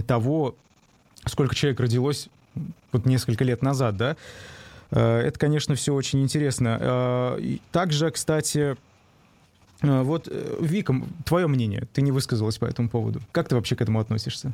[0.08, 0.56] того,
[1.26, 2.28] сколько человек родилось
[2.92, 4.16] вот несколько лет назад, да,
[4.90, 6.78] э, это, конечно, все очень интересно.
[6.80, 8.76] Э, также, кстати,
[9.82, 10.28] э, вот,
[10.60, 13.20] Вика, твое мнение, ты не высказалась по этому поводу.
[13.32, 14.52] Как ты вообще к этому относишься?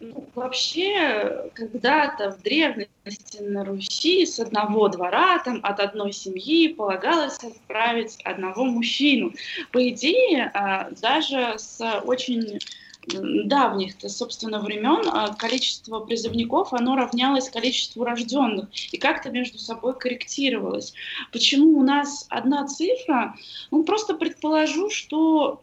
[0.00, 7.38] Ну, вообще, когда-то в древности на Руси с одного двора, там, от одной семьи полагалось
[7.42, 9.32] отправить одного мужчину.
[9.72, 10.52] По идее,
[11.00, 12.60] даже с очень
[13.06, 20.94] давних, собственно, времен а, количество призывников, оно равнялось количеству рожденных и как-то между собой корректировалось.
[21.32, 23.36] Почему у нас одна цифра?
[23.70, 25.62] Ну, просто предположу, что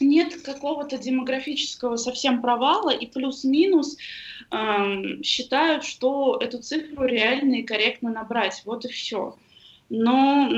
[0.00, 3.96] нет какого-то демографического совсем провала, и плюс-минус
[4.50, 8.62] э, считают, что эту цифру реально и корректно набрать.
[8.64, 9.36] Вот и все.
[9.90, 10.48] Но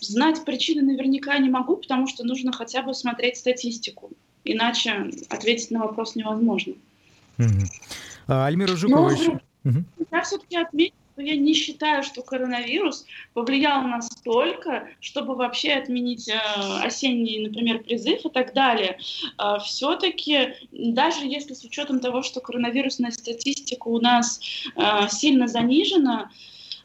[0.00, 4.10] знать причины наверняка не могу, потому что нужно хотя бы смотреть статистику.
[4.44, 6.74] Иначе ответить на вопрос невозможно.
[7.38, 7.48] Угу.
[8.28, 9.40] А, Альмира Жукова еще...
[9.64, 9.84] Угу.
[10.10, 16.38] Я все-таки отметил, что я не считаю, что коронавирус повлиял настолько, чтобы вообще отменить э,
[16.82, 18.98] осенний, например, призыв и так далее.
[19.38, 24.40] Э, все-таки, даже если с учетом того, что коронавирусная статистика у нас
[24.76, 26.30] э, сильно занижена,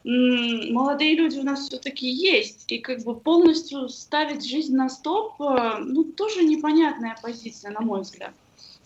[0.06, 5.78] молодые люди у нас все-таки есть, и как бы полностью ставить жизнь на стоп, э,
[5.80, 8.32] ну, тоже непонятная позиция, на мой взгляд.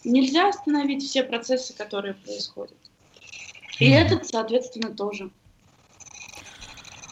[0.02, 2.76] Нельзя остановить все процессы, которые происходят.
[3.78, 5.30] И этот, соответственно, тоже.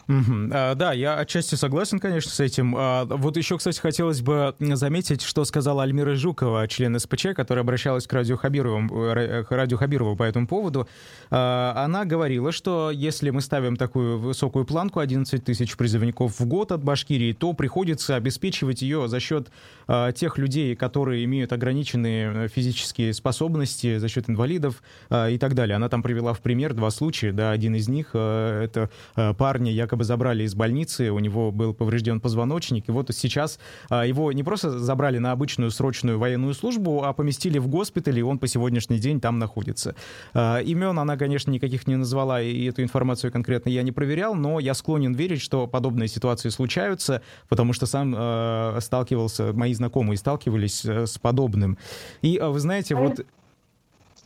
[0.09, 0.49] Угу.
[0.51, 2.75] А, да, я отчасти согласен, конечно, с этим.
[2.75, 8.07] А, вот еще, кстати, хотелось бы заметить, что сказала Альмира Жукова, член СПЧ, которая обращалась
[8.07, 10.87] к Радио Хабирову, э, Радио Хабирову по этому поводу.
[11.29, 16.71] А, она говорила, что если мы ставим такую высокую планку, 11 тысяч призывников в год
[16.71, 19.49] от Башкирии, то приходится обеспечивать ее за счет
[19.87, 25.75] а, тех людей, которые имеют ограниченные физические способности, за счет инвалидов а, и так далее.
[25.75, 27.31] Она там привела в пример два случая.
[27.31, 28.89] Да, один из них а,— это
[29.37, 33.59] парня якобы якобы забрали из больницы, у него был поврежден позвоночник, и вот сейчас
[33.89, 38.23] а, его не просто забрали на обычную срочную военную службу, а поместили в госпиталь, и
[38.23, 39.95] он по сегодняшний день там находится.
[40.33, 44.59] А, имен она, конечно, никаких не назвала, и эту информацию конкретно я не проверял, но
[44.59, 50.85] я склонен верить, что подобные ситуации случаются, потому что сам э, сталкивался, мои знакомые сталкивались
[50.85, 51.77] с подобным.
[52.21, 53.25] И вы знаете, вот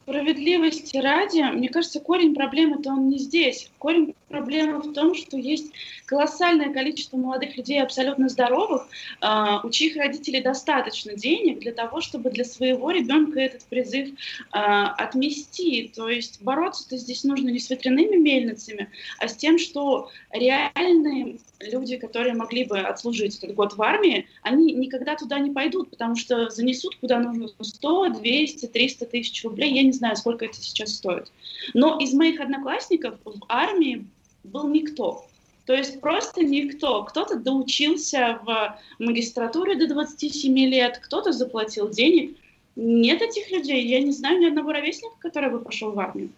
[0.04, 3.72] Справедливости ради, мне кажется, корень проблемы-то он не здесь.
[3.80, 5.72] Корень проблемы в том, что есть
[6.06, 8.88] колоссальное количество молодых людей абсолютно здоровых,
[9.22, 14.10] а, у чьих родителей достаточно денег для того, чтобы для своего ребенка этот призыв
[14.52, 15.92] а, отмести.
[15.96, 18.90] То есть бороться-то здесь нужно не с ветряными мельницами,
[19.20, 24.74] а с тем, что реальные люди, которые могли бы отслужить этот год в армии, они
[24.74, 29.74] никогда туда не пойдут, потому что занесут куда нужно 100, 200, 300 тысяч рублей.
[29.74, 31.32] Я не знаю, сколько это сейчас стоит.
[31.74, 34.08] Но из моих одноклассников в армии
[34.44, 35.26] был никто.
[35.66, 37.04] То есть просто никто.
[37.04, 42.36] Кто-то доучился в магистратуре до 27 лет, кто-то заплатил денег.
[42.76, 43.88] Нет этих людей.
[43.88, 46.30] Я не знаю ни одного ровесника, который бы пошел в армию.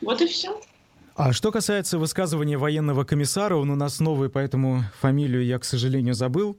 [0.00, 0.60] Вот и все.
[1.16, 6.14] А что касается высказывания военного комиссара, он у нас новый, поэтому фамилию я, к сожалению,
[6.14, 6.58] забыл.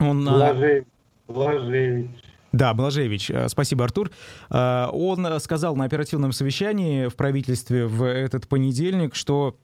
[0.00, 0.24] Он...
[0.24, 0.84] Блажевич.
[1.28, 2.10] Блажевич.
[2.52, 3.30] Да, Блажевич.
[3.30, 4.10] Э, спасибо, Артур.
[4.50, 9.56] Э, он сказал на оперативном совещании в правительстве в этот понедельник, что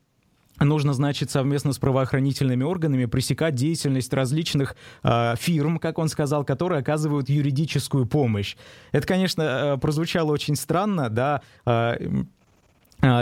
[0.60, 6.80] нужно, значит, совместно с правоохранительными органами пресекать деятельность различных э, фирм, как он сказал, которые
[6.80, 8.56] оказывают юридическую помощь.
[8.92, 11.42] Это, конечно, прозвучало очень странно, да,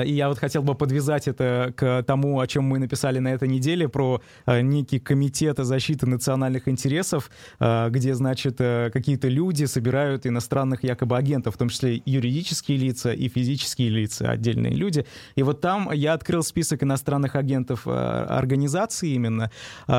[0.04, 3.48] и я вот хотел бы подвязать это к тому, о чем мы написали на этой
[3.48, 10.26] неделе, про а, некий комитет защиты национальных интересов, а, где, значит, э, какие-то люди собирают
[10.26, 15.04] иностранных якобы агентов, в том числе юридические лица и физические лица, отдельные люди.
[15.34, 19.50] И вот там я открыл список иностранных агентов организации именно.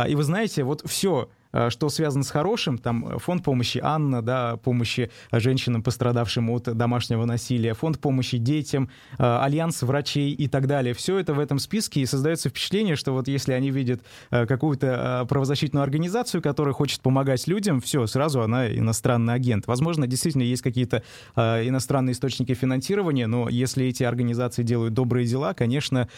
[0.07, 4.21] И вы знаете, вот все, Э, что связано с хорошим, там э, фонд помощи Анна,
[4.21, 10.67] да, помощи женщинам, пострадавшим от домашнего насилия, фонд помощи детям, э, альянс врачей и так
[10.67, 10.93] далее.
[10.93, 15.83] Все это в этом списке, и создается впечатление, что вот если они видят какую-то правозащитную
[15.83, 19.67] организацию, которая хочет помогать людям, все, сразу она иностранный агент.
[19.67, 21.03] Возможно, действительно есть какие-то
[21.35, 26.09] иностранные источники финансирования, но если эти организации делают добрые дела, конечно,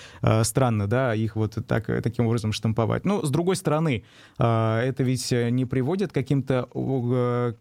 [0.44, 3.06] странно, да, их вот так, таким образом штамповать.
[3.06, 4.04] Но, с другой стороны,
[4.38, 7.54] это ведь ведь э, не приводит к каким-то э,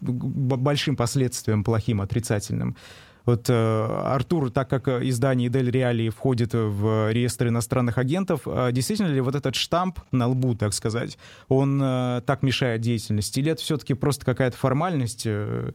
[0.00, 2.76] большим последствиям плохим, отрицательным.
[3.24, 9.08] Вот э, Артур, так как издание Дель Реалии входит в реестр иностранных агентов, э, действительно
[9.08, 13.40] ли вот этот штамп на лбу, так сказать, он э, так мешает деятельности?
[13.40, 15.72] Или это все-таки просто какая-то формальность, э,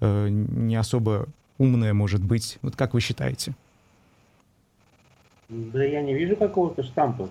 [0.00, 1.26] э, не особо
[1.58, 2.58] умная, может быть?
[2.62, 3.54] Вот как вы считаете?
[5.50, 7.28] Да я не вижу какого-то штампа.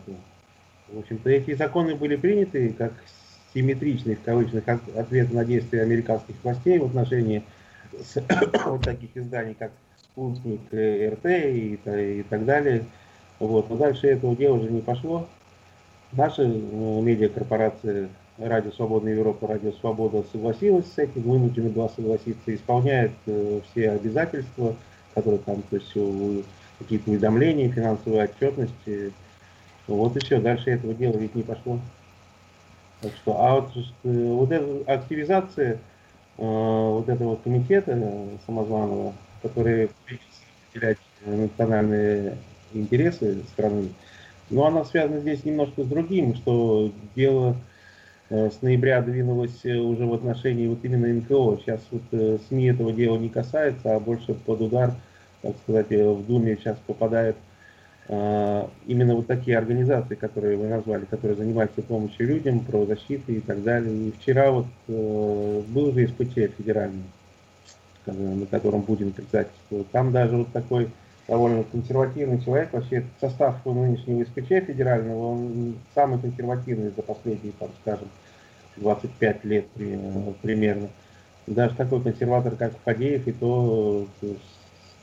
[0.93, 2.93] В общем-то, эти законы были приняты как
[3.53, 4.63] симметричный, в кавычках,
[4.95, 7.43] ответ на действия американских властей в отношении
[8.65, 12.85] вот таких изданий, как «Спутник», «РТ» и, и так далее.
[13.39, 13.69] Вот.
[13.69, 15.27] Но дальше этого дела уже не пошло.
[16.11, 23.11] Наша ну, медиакорпорация Радио Свободная Европа, Радио Свобода согласилась с этим, вынуждена была согласиться, исполняет
[23.25, 24.75] э, все обязательства,
[25.13, 25.93] которые там, то есть
[26.79, 28.73] какие-то уведомления, финансовая отчетность.
[29.87, 31.79] Вот и все, дальше этого дела ведь не пошло.
[33.03, 35.77] Так что, а вот, э, вот эта активизация э,
[36.37, 37.99] вот этого комитета
[38.45, 39.89] самозваного, который
[40.73, 42.37] разделять национальные
[42.73, 43.89] интересы страны,
[44.49, 47.57] но она связана здесь немножко с другим, что дело
[48.29, 51.59] э, с ноября двинулось уже в отношении вот именно НКО.
[51.61, 54.93] Сейчас вот э, СМИ этого дела не касается, а больше под удар,
[55.41, 57.52] так сказать, в Думе сейчас попадает а,
[58.07, 64.09] именно вот такие организации, которые вы назвали, которые занимаются помощью людям, правозащитой и так далее.
[64.09, 67.03] И вчера вот э, был же СПЧ федеральный,
[68.05, 69.89] на котором будем председательствовать.
[69.91, 70.89] Там даже вот такой
[71.27, 78.09] довольно консервативный человек, вообще состав нынешнего СПЧ федерального, он самый консервативный за последние, там, скажем,
[78.77, 79.67] 25 лет
[80.41, 80.89] примерно.
[81.47, 84.07] Даже такой консерватор, как Фадеев, и то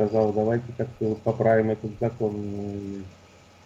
[0.08, 2.34] сказал, давайте как-то поправим этот закон.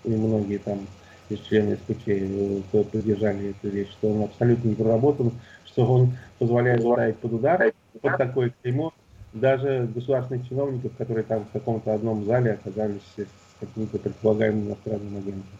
[0.05, 0.81] И многие там
[1.29, 5.33] из членов СПЧ э, поддержали эту вещь, что он абсолютно не проработан,
[5.64, 8.92] что он позволяет ставить под удар, под такое клеймо
[9.33, 13.27] даже государственных чиновников, которые там в каком-то одном зале оказались с
[13.61, 15.59] каким-то предполагаемым иностранным агентом.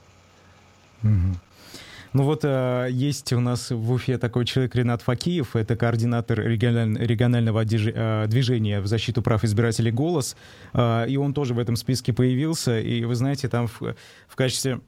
[1.03, 1.54] Угу.
[2.15, 6.97] Ну вот э, есть у нас в Уфе такой человек Ренат Факиев, это координатор региональ,
[6.97, 10.37] регионального э, движения в защиту прав избирателей «Голос»,
[10.75, 13.81] э, и он тоже в этом списке появился, и вы знаете, там в,
[14.29, 14.79] в качестве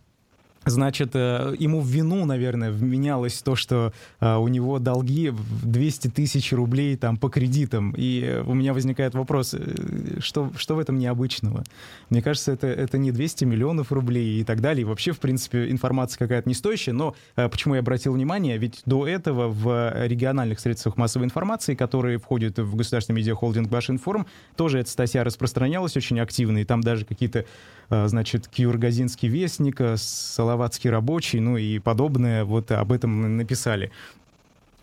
[0.66, 6.08] Значит, э, ему в вину, наверное, вменялось то, что э, у него долги в 200
[6.08, 7.94] тысяч рублей там по кредитам.
[7.96, 11.62] И у меня возникает вопрос, э, что, что в этом необычного?
[12.10, 14.82] Мне кажется, это, это не 200 миллионов рублей и так далее.
[14.82, 16.92] И вообще, в принципе, информация какая-то не стоящая.
[16.92, 18.58] Но почему я обратил внимание?
[18.58, 24.26] Ведь до этого в региональных средствах массовой информации, которые входят в государственный медиахолдинг Башинформ,
[24.56, 26.58] тоже эта статья распространялась очень активно.
[26.58, 27.44] И там даже какие-то,
[27.88, 33.90] значит, Киургазинский вестник, Соловьев Словацкий рабочий, ну и подобное, вот об этом написали.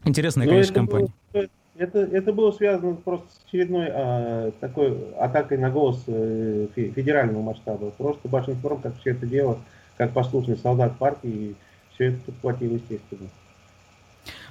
[0.06, 1.08] Интересная, Но ну, конечно, компания.
[1.34, 7.41] Было, это, это было связано просто с очередной а, такой атакой на голос э, федерального
[7.41, 7.89] масштаба.
[7.89, 9.58] Просто Башинформ, как все это дело,
[9.97, 11.56] как послушный солдат партии,
[11.95, 13.30] все это подхватило, естественно.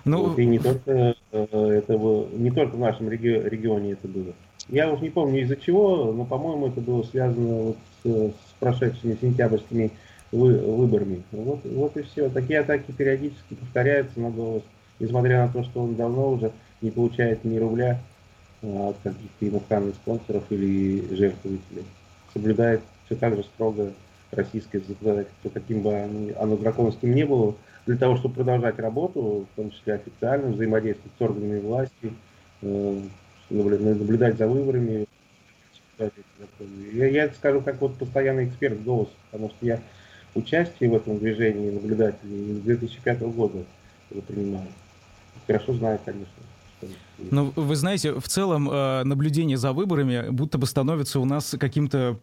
[0.04, 0.26] Ну...
[0.26, 4.32] Вот, и не только, э, это было, не только в нашем реги- регионе это было.
[4.68, 9.16] Я уже не помню из-за чего, но, по-моему, это было связано вот с, с прошедшими
[9.20, 9.92] сентябрьскими
[10.32, 11.22] вы, выборами.
[11.30, 12.28] Вот, вот и все.
[12.30, 14.62] Такие атаки периодически повторяются на голос,
[14.98, 18.00] несмотря на то, что он давно уже не получает ни рубля
[18.62, 21.84] а, от каких-то иностранных спонсоров или жертвователей.
[22.32, 23.92] Соблюдает все так же строго
[24.30, 27.54] российское законодательство, каким бы оно драконовским не было,
[27.86, 32.12] для того, чтобы продолжать работу, в том числе официально, взаимодействовать с органами власти,
[32.62, 33.00] э,
[33.50, 35.06] наблюдать за выборами.
[36.92, 39.80] Я, я это скажу как вот постоянный эксперт голос, потому что я
[40.34, 43.64] участие в этом движении наблюдателей с 2005 года
[44.26, 44.68] принимаю.
[45.46, 46.28] Хорошо знаю, конечно.
[47.30, 52.18] Ну, вы знаете, в целом э, наблюдение за выборами будто бы становится у нас каким-то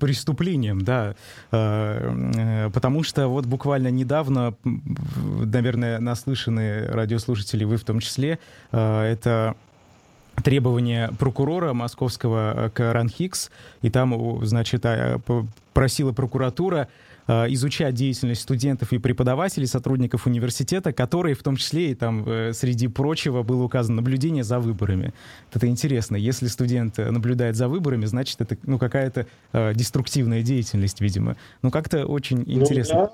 [0.00, 1.14] преступлением, да,
[1.50, 8.38] э, э, потому что вот буквально недавно, наверное, наслышанные радиослушатели, вы в том числе,
[8.70, 9.54] это
[10.42, 13.50] требование прокурора московского к Ранхикс,
[13.82, 15.20] и там, значит, а,
[15.72, 16.88] просила прокуратура
[17.28, 22.88] изучать деятельность студентов и преподавателей, сотрудников университета, которые в том числе и там э, среди
[22.88, 25.12] прочего было указано наблюдение за выборами.
[25.52, 26.16] Это интересно.
[26.16, 31.36] Если студент наблюдает за выборами, значит это ну какая-то э, деструктивная деятельность, видимо.
[31.62, 32.94] Ну как-то очень ну, интересно.
[32.94, 33.12] Да.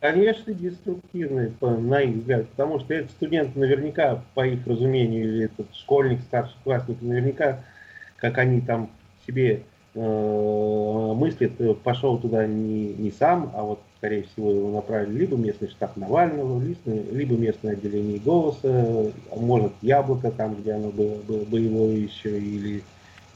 [0.00, 5.74] Конечно, деструктивный, на их взгляд, потому что этот студент наверняка, по их разумению, или этот
[5.74, 7.62] школьник, старший классник, наверняка,
[8.16, 8.90] как они там
[9.26, 15.18] себе Э, мыслит, э, пошел туда не, не сам, а вот, скорее всего, его направили
[15.18, 21.16] либо местный штаб Навального, либо местное отделение голоса, а может, яблоко, там, где оно было,
[21.16, 22.84] было боевое еще, или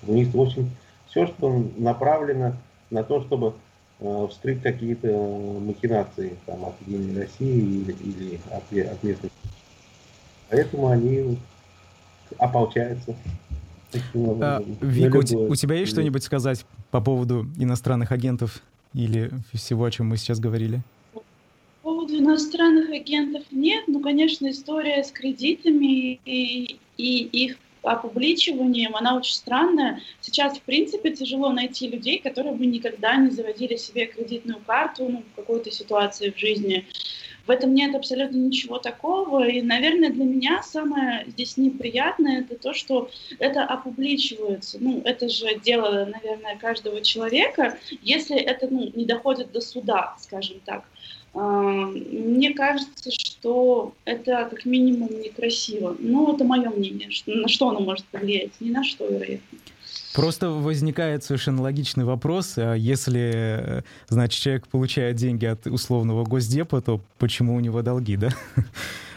[0.03, 0.33] вниз.
[0.33, 0.71] В общем,
[1.09, 2.55] все, что направлено
[2.91, 3.55] на то, чтобы
[4.01, 9.33] э, вскрыть какие-то махинации там, от Единой России или, или от, от местных.
[10.51, 11.37] Поэтому они
[12.39, 13.15] ополчаются.
[14.15, 18.63] А, Вика, у, у тебя есть что-нибудь сказать по поводу иностранных агентов
[18.95, 20.81] или всего, о чем мы сейчас говорили?
[21.13, 21.23] По
[21.83, 29.35] поводу иностранных агентов нет, но, конечно, история с кредитами и, и их опубличиванием, она очень
[29.35, 30.01] странная.
[30.21, 35.23] Сейчас, в принципе, тяжело найти людей, которые бы никогда не заводили себе кредитную карту ну,
[35.33, 36.87] в какой-то ситуации в жизни.
[37.47, 39.47] В этом нет абсолютно ничего такого.
[39.47, 44.79] И, наверное, для меня самое здесь неприятное это то, что это опубличивается.
[44.81, 50.61] Ну, это же дело, наверное, каждого человека, если это ну, не доходит до суда, скажем
[50.65, 50.85] так.
[51.35, 55.97] А, мне кажется, что это как минимум некрасиво.
[55.99, 57.11] Ну, это мое мнение.
[57.27, 58.53] На что оно может повлиять?
[58.61, 59.59] Ни на что, вероятно.
[60.15, 62.55] Просто возникает совершенно логичный вопрос.
[62.57, 68.29] А если, значит, человек получает деньги от условного госдепа, то почему у него долги, да?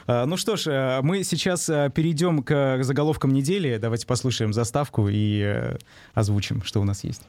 [0.10, 3.78] А, ну что ж, а, мы сейчас перейдем к заголовкам недели.
[3.78, 5.78] Давайте послушаем заставку и э,
[6.14, 7.24] озвучим, что у нас есть.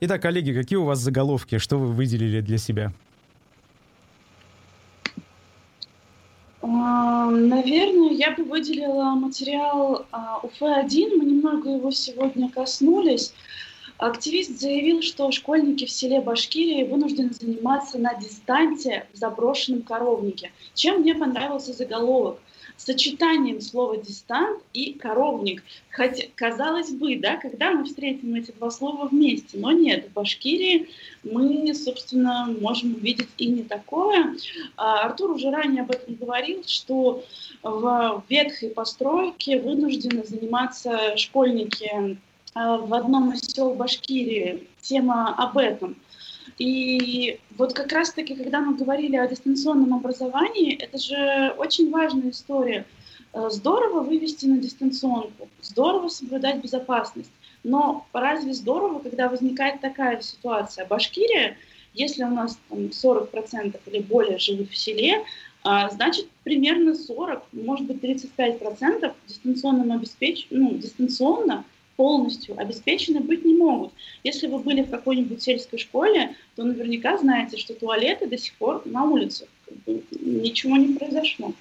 [0.00, 1.58] Итак, коллеги, какие у вас заголовки?
[1.58, 2.92] Что вы выделили для себя?
[6.62, 11.16] Наверное, я бы выделила материал а, УФ-1.
[11.16, 13.32] Мы немного его сегодня коснулись.
[13.96, 20.52] Активист заявил, что школьники в селе Башкирии вынуждены заниматься на дистанции в заброшенном коровнике.
[20.74, 22.38] Чем мне понравился заголовок?
[22.80, 25.62] Сочетанием слова «дистант» и «коровник».
[25.90, 30.88] Хотя, казалось бы, да, когда мы встретим эти два слова вместе, но нет, в Башкирии
[31.22, 34.34] мы, собственно, можем увидеть и не такое.
[34.76, 37.24] А Артур уже ранее об этом говорил, что
[37.62, 42.18] в ветхой постройке вынуждены заниматься школьники
[42.54, 44.66] а, в одном из сел Башкирии.
[44.80, 45.96] Тема об этом–
[46.60, 52.84] и вот как раз-таки, когда мы говорили о дистанционном образовании, это же очень важная история.
[53.32, 57.30] Э, здорово вывести на дистанционку, здорово соблюдать безопасность,
[57.64, 60.86] но разве здорово, когда возникает такая ситуация?
[60.86, 61.56] Башкирия,
[61.94, 65.24] если у нас там, 40% или более живут в селе,
[65.62, 70.46] а, значит, примерно 40, может быть, 35% дистанционным обеспеч...
[70.50, 71.64] ну, дистанционно
[72.00, 73.92] полностью обеспечены быть не могут.
[74.24, 78.80] Если вы были в какой-нибудь сельской школе, то наверняка знаете, что туалеты до сих пор
[78.86, 79.48] на улицах.
[80.18, 81.52] Ничего не произошло.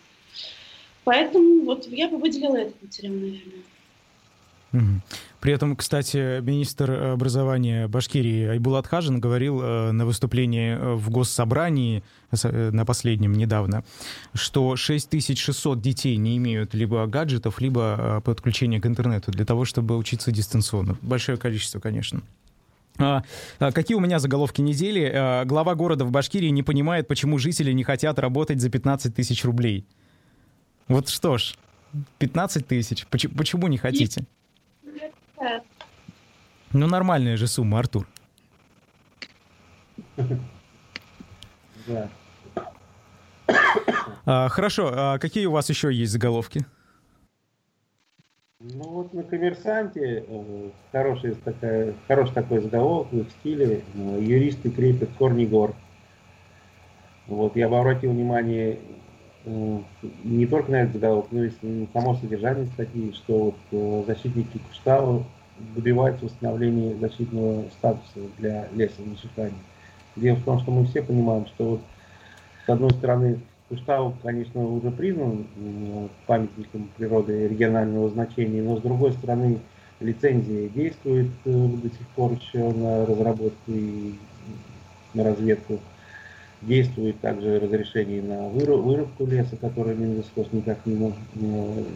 [1.04, 5.02] Поэтому вот я бы выделила этот материал, наверное.
[5.40, 12.04] При этом, кстати, министр образования Башкирии Айбулат Хажин говорил э, на выступлении э, в Госсобрании,
[12.32, 13.86] э, на последнем недавно,
[14.34, 20.32] что 6600 детей не имеют либо гаджетов, либо подключения к интернету для того, чтобы учиться
[20.32, 20.98] дистанционно.
[21.02, 22.22] Большое количество, конечно.
[22.98, 23.24] А,
[23.60, 25.46] а, какие у меня заголовки недели?
[25.46, 29.86] Глава города в Башкирии не понимает, почему жители не хотят работать за 15 тысяч рублей.
[30.90, 31.56] Вот что ж,
[32.18, 33.08] 15 тысяч.
[33.08, 34.26] Почему, почему не хотите?
[36.72, 38.08] Ну, нормальная же сумма, Артур.
[41.88, 42.10] Да.
[44.26, 46.66] А, хорошо, а какие у вас еще есть заголовки?
[48.60, 55.10] Ну вот на коммерсанте э, хороший, такая, хороший такой заголовок в стиле э, юристы крепят
[55.18, 55.74] корни гор.
[57.28, 58.78] Вот я бы обратил внимание э,
[59.46, 61.52] не только на этот заголовок, но и
[61.94, 65.24] само содержание статьи, что вот э, защитники Куштау
[65.76, 69.54] добиваются восстановления защитного статуса для леса на Шихане.
[70.16, 71.82] Дело в том, что мы все понимаем, что вот
[72.66, 75.46] с одной стороны Куштау, конечно, уже признан
[76.26, 79.60] памятником природы регионального значения, но с другой стороны
[80.00, 84.16] лицензия действует э, до сих пор еще на разработку и
[85.14, 85.80] на разведку.
[86.62, 91.18] Действует также разрешение на вырубку леса, которое Минлесхоз никак не, может,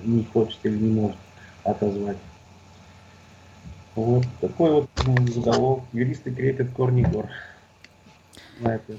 [0.05, 1.18] не хочет или не может
[1.66, 2.18] отозвать.
[3.95, 4.89] Вот такой вот
[5.30, 5.84] заголовок.
[5.91, 7.28] Юристы крепят корни гор.
[8.59, 8.93] На это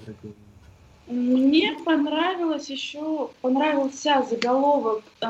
[1.06, 5.26] Мне понравилось еще, понравился заголовок э,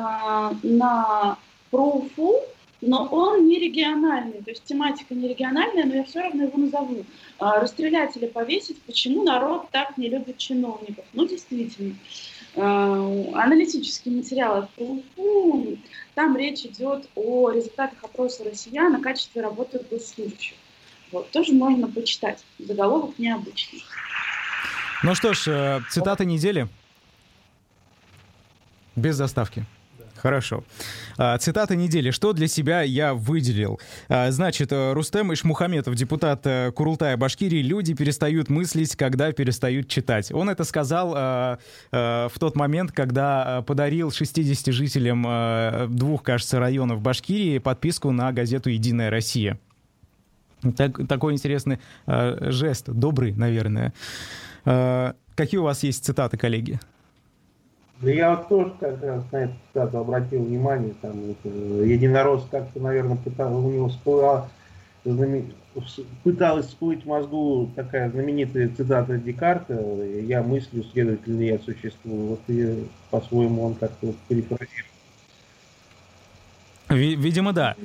[0.62, 1.38] на
[1.70, 2.40] профу,
[2.86, 7.04] но он не региональный, то есть тематика не региональная, но я все равно его назову.
[7.40, 11.04] Э, расстрелять или повесить, почему народ так не любит чиновников?
[11.12, 11.94] Ну, действительно.
[12.54, 14.68] Э, аналитический материал
[16.14, 20.56] там речь идет о результатах опроса россиян о качестве работы госслужащих.
[21.10, 22.44] Вот, тоже можно почитать.
[22.58, 23.82] Заголовок необычный.
[25.02, 26.68] Ну что ж, э, цитаты недели.
[28.96, 29.64] Без заставки.
[30.24, 30.64] Хорошо.
[31.18, 32.10] А, цитата недели.
[32.10, 33.78] Что для себя я выделил?
[34.08, 40.32] А, значит, э, Рустем Ишмухаметов, депутат э, Курултая Башкирии, люди перестают мыслить, когда перестают читать.
[40.32, 41.58] Он это сказал а,
[41.92, 49.10] в тот момент, когда подарил 60 жителям двух, кажется, районов Башкирии подписку на газету «Единая
[49.10, 49.58] Россия».
[50.78, 53.92] Так, такой интересный жест, добрый, наверное.
[54.64, 56.80] Какие у вас есть цитаты, коллеги?
[58.00, 62.80] Да я вот тоже как раз на эту цитату обратил внимание, там это, единорос как-то,
[62.80, 64.48] наверное, пытался, у него всплыла,
[65.04, 65.52] знамен...
[66.24, 69.74] пыталась всплыть в мозгу такая знаменитая цитата Декарта,
[70.04, 72.26] я мыслю, следовательно, я существую.
[72.26, 74.90] Вот и по-своему он как-то вот перефразировал.
[76.90, 77.76] Видимо, да.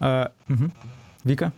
[0.00, 0.70] А, угу.
[1.24, 1.52] Вика?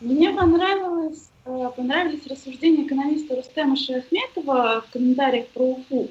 [0.00, 6.10] Мне понравилось, э, понравились рассуждения экономиста Рустема Шахметова в комментариях про УФУ.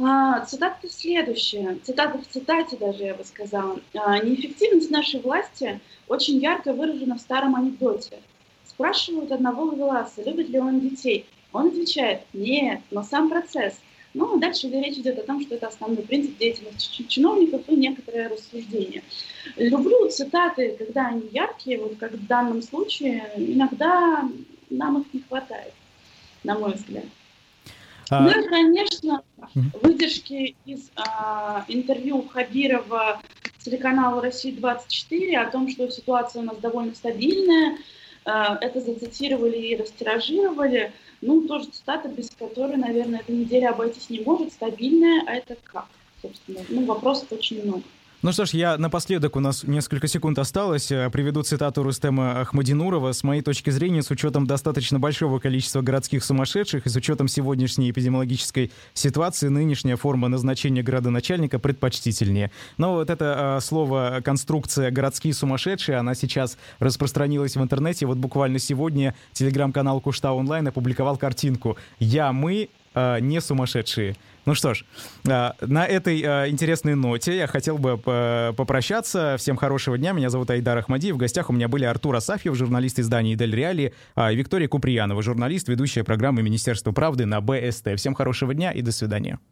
[0.00, 3.80] А, цитата следующая, цитата в цитате даже, я бы сказала.
[3.94, 8.18] А, Неэффективность нашей власти очень ярко выражена в старом анекдоте.
[8.64, 11.26] Спрашивают одного ловеласа, любит ли он детей.
[11.52, 13.80] Он отвечает, нет, но сам процесс.
[14.14, 18.28] Ну, а дальше речь идет о том, что это основной принцип деятельности чиновников и некоторое
[18.28, 19.02] рассуждение.
[19.56, 24.28] Люблю цитаты, когда они яркие, вот как в данном случае, иногда
[24.70, 25.72] нам их не хватает,
[26.44, 27.04] на мой взгляд.
[28.10, 28.20] А...
[28.20, 29.22] Ну и, конечно,
[29.82, 33.20] выдержки из а, интервью Хабирова
[33.58, 37.78] телеканалу «Россия-24» о том, что ситуация у нас довольно стабильная.
[38.24, 40.92] А, это зацитировали и растиражировали.
[41.20, 44.52] Ну, тоже цитата, без которой, наверное, эта неделя обойтись не может.
[44.52, 45.88] Стабильная, а это как?
[46.22, 47.82] Собственно, ну, вопросов очень много.
[48.20, 53.12] Ну что ж, я напоследок, у нас несколько секунд осталось, э, приведу цитату Рустема Ахмадинурова.
[53.12, 57.92] С моей точки зрения, с учетом достаточно большого количества городских сумасшедших и с учетом сегодняшней
[57.92, 62.50] эпидемиологической ситуации, нынешняя форма назначения градоначальника предпочтительнее.
[62.76, 68.04] Но вот это э, слово «конструкция городские сумасшедшие», она сейчас распространилась в интернете.
[68.06, 74.16] Вот буквально сегодня телеграм-канал Кушта Онлайн опубликовал картинку «Я, мы, э, не сумасшедшие.
[74.46, 74.84] Ну что ж,
[75.26, 77.98] э, на этой э, интересной ноте я хотел бы
[78.56, 79.36] попрощаться.
[79.38, 80.12] Всем хорошего дня.
[80.12, 81.14] Меня зовут Айдар Ахмадиев.
[81.14, 85.68] В гостях у меня были Артур Асафьев, журналист издания «Дель Реали», и Виктория Куприянова, журналист,
[85.68, 87.96] ведущая программы Министерства правды на БСТ.
[87.96, 89.38] Всем хорошего дня и до свидания.